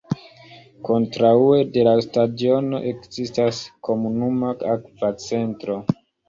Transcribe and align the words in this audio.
Kontraŭe 0.87 1.59
de 1.75 1.83
la 1.87 1.93
stadiono, 2.05 2.79
ekzistas 2.93 3.61
komunuma 3.89 4.51
akva 4.73 5.13
centro. 5.27 5.79